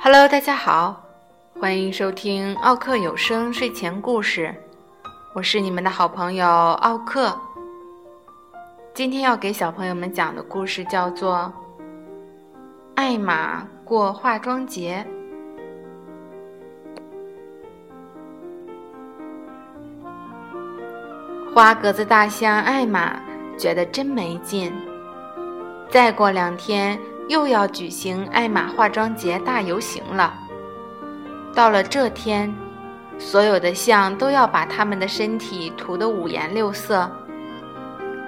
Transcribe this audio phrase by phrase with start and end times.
[0.00, 1.04] Hello，大家好，
[1.60, 4.54] 欢迎收听奥克有声睡前故事，
[5.34, 7.38] 我是你们的好朋友奥克。
[8.94, 11.52] 今天要给小朋友们讲的故事叫做
[12.96, 15.06] 《艾玛过化妆节》。
[21.54, 23.18] 花格子大象艾玛
[23.56, 24.72] 觉得真没劲，
[25.90, 26.98] 再过两天。
[27.28, 30.32] 又要举行艾玛化妆节大游行了。
[31.54, 32.50] 到了这天，
[33.18, 37.06] 所有的象都要把它们的身体涂得五颜六色，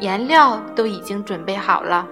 [0.00, 2.06] 颜料都已经准备好了。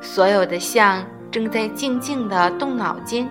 [0.00, 3.30] 所有的象正在静静地动脑筋，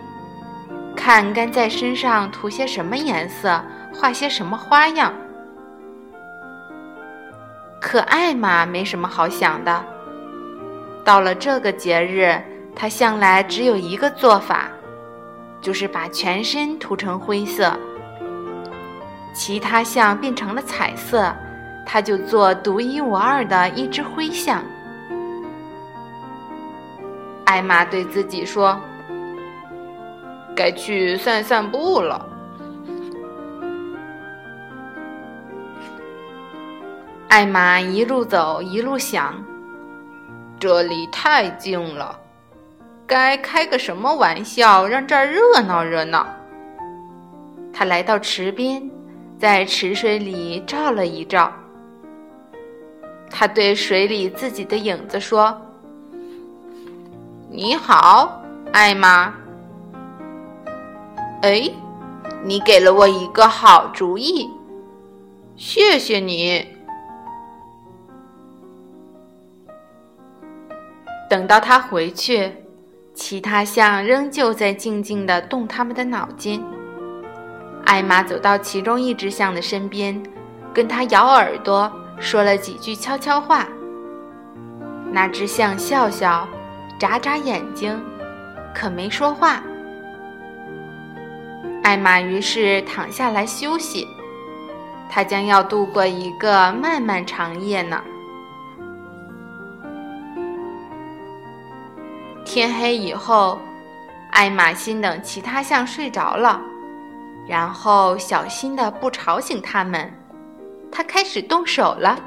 [0.95, 3.61] 看该在身上涂些什么颜色，
[3.93, 5.11] 画些什么花样。
[7.87, 9.85] 可艾玛没什么好想的。
[11.03, 12.35] 到了这个节日，
[12.75, 14.71] 他向来只有一个做法，
[15.61, 17.71] 就是把全身涂成灰色。
[19.35, 21.31] 其他象变成了彩色，
[21.85, 24.63] 他就做独一无二的一只灰象。
[27.45, 28.75] 艾玛对自己说
[30.57, 32.29] ：“该去散散步了。”
[37.27, 39.43] 艾玛一路走，一路想。
[40.57, 42.17] 这里太静了，
[43.05, 46.25] 该开个什么玩笑让这儿热闹热闹？
[47.73, 48.89] 他来到池边，
[49.37, 51.51] 在池水里照了一照。
[53.29, 55.61] 他对水里自己的影子说
[57.51, 59.33] ：“你好，艾玛。
[61.41, 61.69] 哎，
[62.43, 64.49] 你给了我一个好主意，
[65.57, 66.65] 谢谢你。”
[71.29, 72.51] 等到他回去，
[73.13, 76.63] 其他象仍旧在静静地动他们的脑筋。
[77.85, 80.21] 艾玛走到其中一只象的身边，
[80.73, 83.67] 跟他咬耳朵，说了几句悄悄话。
[85.11, 86.47] 那只象笑笑，
[86.99, 87.99] 眨眨眼睛，
[88.73, 89.63] 可没说话。
[91.83, 94.07] 艾玛于是躺下来休息，
[95.09, 98.01] 他将要度过一个漫漫长夜呢。
[102.55, 103.59] 天黑以后，
[104.31, 106.61] 艾玛心等其他象睡着了，
[107.45, 110.09] 然后小心的不吵醒他们。
[110.89, 112.17] 他开始动手了。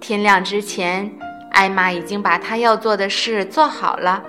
[0.00, 1.12] 天亮之前，
[1.52, 4.22] 艾玛已经把他要做的事做好了。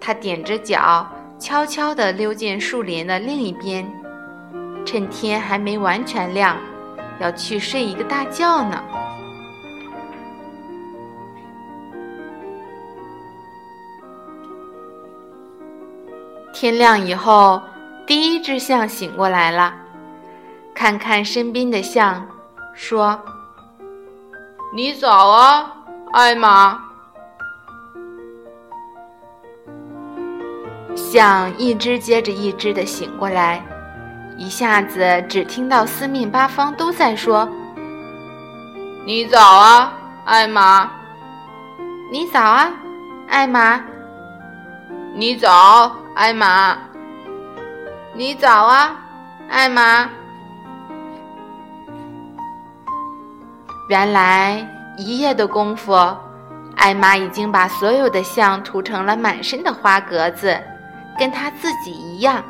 [0.00, 3.88] 他踮着脚，悄悄地溜进树林的另一边，
[4.84, 6.56] 趁天还没完全亮，
[7.20, 8.82] 要去睡一个大觉呢。
[16.52, 17.62] 天亮以后，
[18.06, 19.74] 第一只象醒过来了，
[20.74, 22.26] 看看身边的象，
[22.74, 23.20] 说
[24.74, 25.72] ：“你早啊，
[26.12, 26.82] 艾玛。”
[30.96, 33.64] 象一只接着一只的醒过来，
[34.36, 37.48] 一下子只听到四面八方都在说
[39.06, 39.92] ：“你早啊，
[40.24, 40.90] 艾玛。
[42.10, 42.72] ”“你早啊，
[43.28, 43.80] 艾玛。
[45.14, 46.76] ”“你早。”艾玛，
[48.12, 48.94] 你早啊，
[49.48, 50.06] 艾玛。
[53.88, 55.94] 原来一夜的功夫，
[56.76, 60.54] 艾玛已经把所有的象涂成了满身的花格子，
[61.18, 62.44] 跟她自己一样。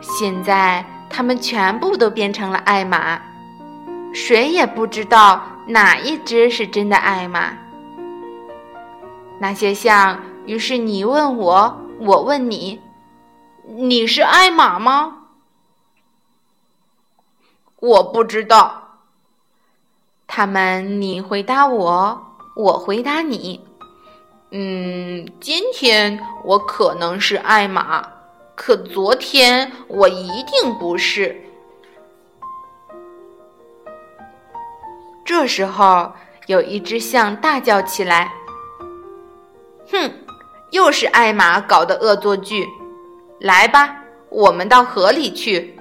[0.00, 3.20] 现在他们全部都变成了艾玛，
[4.12, 7.52] 谁也不知道哪一只是真的艾玛。
[9.40, 10.16] 那些象，
[10.46, 11.80] 于是你问我。
[12.00, 12.80] 我问你，
[13.66, 15.28] 你是艾玛吗？
[17.80, 18.98] 我不知道。
[20.26, 23.64] 他们，你回答我，我回答你。
[24.50, 28.06] 嗯，今天我可能是艾玛，
[28.54, 31.40] 可昨天我一定不是。
[35.24, 36.12] 这时候，
[36.46, 38.32] 有一只象大叫起来
[39.90, 40.12] ：“哼！”
[40.74, 42.66] 又是艾玛搞的恶作剧，
[43.38, 43.94] 来吧，
[44.28, 45.78] 我们到河里去，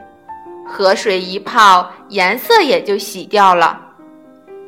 [0.67, 3.81] 河水一泡，颜色也就洗掉了，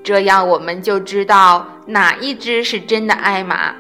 [0.04, 3.72] 这样我们就知道哪一只是真的艾玛。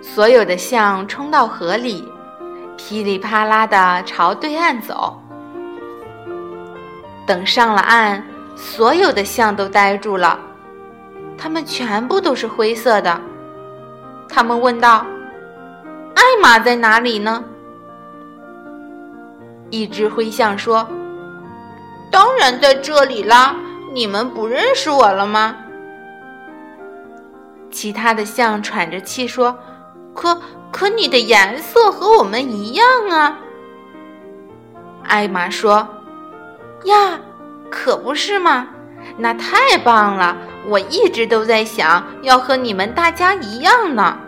[0.00, 2.08] 所有的象冲到河里，
[2.76, 5.20] 噼里啪啦的朝对岸走。
[7.26, 8.24] 等上了岸，
[8.54, 10.38] 所有的象都呆住了，
[11.36, 13.20] 它们全部都是灰色的。
[14.28, 15.06] 他们问道
[16.14, 17.44] ：“艾玛在哪里呢？”
[19.70, 20.88] 一只灰象说
[22.10, 23.54] ：“当然在这里啦！
[23.92, 25.56] 你们不认识我了吗？”
[27.70, 29.58] 其他的象喘着气说。
[30.14, 30.40] 可
[30.70, 33.36] 可，你的颜色和我们一样啊！
[35.02, 35.88] 艾玛说
[36.86, 37.18] ：“呀，
[37.68, 38.68] 可不是吗？
[39.16, 40.36] 那太棒了！
[40.66, 44.18] 我一直都在想要和你们大家一样呢。”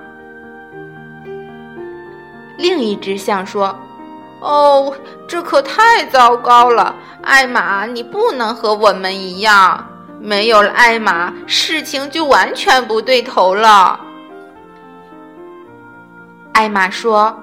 [2.58, 3.78] 另一只象说
[4.40, 4.94] ：“哦，
[5.26, 6.94] 这可太糟糕了！
[7.22, 9.86] 艾玛，你不能和我们一样。
[10.20, 14.00] 没有了艾玛，事情就完全不对头了。”
[16.54, 17.38] 艾玛说：“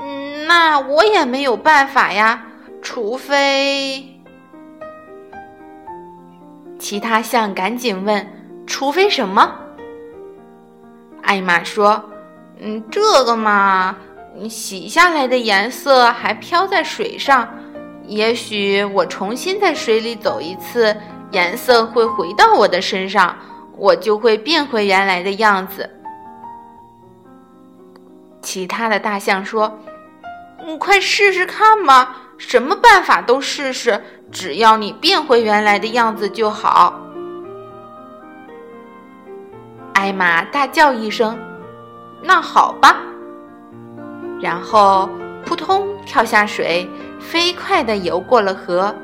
[0.00, 2.42] 嗯，那我也没有办法呀，
[2.80, 4.12] 除非……”
[6.78, 8.26] 其他象赶紧问
[8.66, 9.54] ：“除非什么？”
[11.22, 12.02] 艾玛说
[12.60, 13.96] ：“嗯，这个嘛，
[14.48, 17.48] 洗下来的颜色还飘在水上，
[18.06, 20.96] 也许我重新在水里走一次，
[21.32, 23.36] 颜色会回到我的身上，
[23.76, 25.90] 我就会变回原来的样子。”
[28.42, 29.76] 其他的大象说
[30.64, 34.00] ：“你快试试看吧，什么办法都试试，
[34.30, 37.00] 只要你变回原来的样子就好。”
[39.94, 41.38] 艾玛大叫一声
[42.22, 42.96] ：“那好吧！”
[44.40, 45.08] 然后
[45.44, 46.88] 扑通跳下水，
[47.18, 48.94] 飞快地游过了河，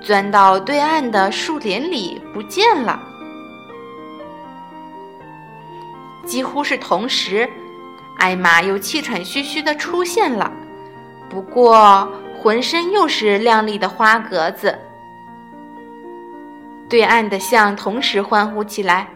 [0.00, 3.00] 钻到对岸的树林里不见了。
[6.24, 7.48] 几乎是同时。
[8.18, 10.52] 艾玛又气喘吁吁地出现了，
[11.30, 12.06] 不过
[12.42, 14.78] 浑身又是亮丽的花格子。
[16.88, 19.08] 对岸的象同时欢呼起来：“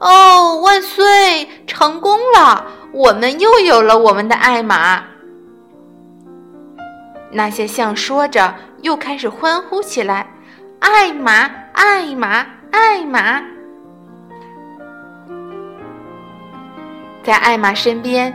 [0.00, 1.46] 哦，万岁！
[1.66, 2.64] 成功了！
[2.92, 5.04] 我们又有了我们的艾玛！”
[7.30, 10.26] 那些象说着，又开始欢呼起来
[10.80, 13.42] ：“艾玛，艾玛，艾玛！”
[17.22, 18.32] 在艾玛身边。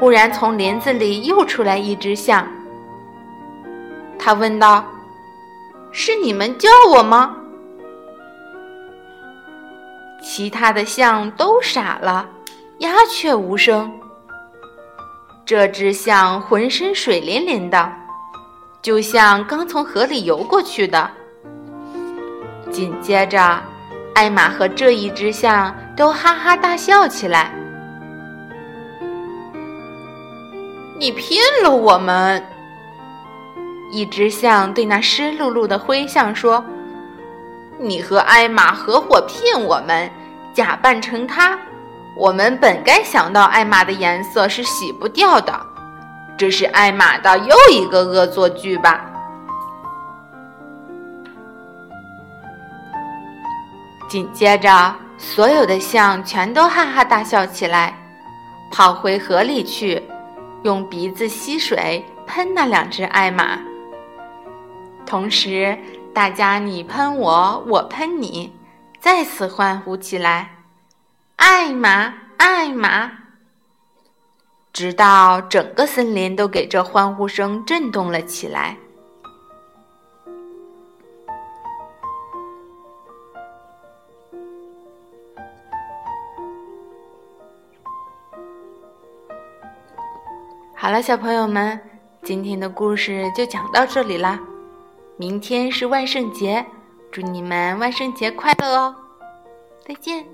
[0.00, 2.46] 忽然，从林子里又出来一只象。
[4.26, 4.84] 他问道
[5.92, 7.36] ：“是你们叫我吗？”
[10.20, 12.28] 其他的象都傻了，
[12.78, 13.88] 鸦雀无声。
[15.44, 17.92] 这只象浑身水淋淋的，
[18.82, 21.08] 就像刚从河里游过去的。
[22.72, 23.62] 紧接着，
[24.16, 27.54] 艾玛和这一只象都哈哈大笑起来。
[30.98, 32.44] 你骗了我们！
[33.90, 36.64] 一只象对那湿漉漉的灰象说
[37.78, 40.10] ：“你和艾玛合伙骗我们，
[40.52, 41.58] 假扮成她。
[42.16, 45.54] 我们本该想到艾玛的颜色是洗不掉的，
[46.36, 49.04] 这是艾玛的又一个恶作剧吧？”
[54.08, 57.94] 紧接着，所有的象全都哈哈大笑起来，
[58.70, 60.02] 跑回河里去。
[60.62, 63.58] 用鼻子吸水喷那两只艾玛，
[65.06, 65.78] 同时
[66.12, 68.52] 大家你喷我，我喷你，
[69.00, 70.50] 再次欢呼起来
[71.36, 73.12] ：“艾玛，艾玛！”
[74.72, 78.76] 直到整个森林都给这欢呼声震动了起来。
[90.74, 91.80] 好了，小朋友们，
[92.22, 94.38] 今天的故事就讲到这里啦。
[95.18, 96.64] 明天是万圣节，
[97.10, 98.94] 祝你们万圣节快乐哦！
[99.86, 100.26] 再见。